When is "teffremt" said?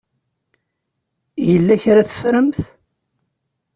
2.09-2.59